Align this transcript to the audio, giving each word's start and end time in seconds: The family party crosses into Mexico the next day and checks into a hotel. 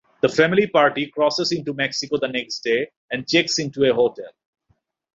The 0.23 0.29
family 0.29 0.65
party 0.65 1.11
crosses 1.13 1.51
into 1.51 1.75
Mexico 1.75 2.17
the 2.17 2.27
next 2.27 2.63
day 2.63 2.89
and 3.11 3.27
checks 3.27 3.59
into 3.59 3.87
a 3.87 3.93
hotel. 3.93 4.31